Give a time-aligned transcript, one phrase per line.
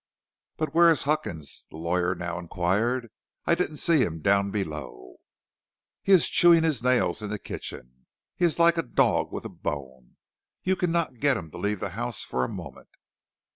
[0.57, 3.09] "But where is Huckins?" the lawyer now inquired.
[3.45, 5.17] "I didn't see him down below."
[6.01, 8.07] "He is chewing his nails in the kitchen.
[8.35, 10.15] He is like a dog with a bone;
[10.63, 12.89] you cannot get him to leave the house for a moment."